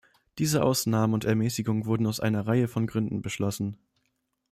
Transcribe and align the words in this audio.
Diese 0.39 0.63
Ausnahmen 0.63 1.13
und 1.13 1.25
Ermäßigungen 1.25 1.85
wurden 1.85 2.07
aus 2.07 2.19
einer 2.19 2.47
Reihe 2.47 2.67
von 2.67 2.87
Gründen 2.87 3.21
beschlossen. 3.21 3.77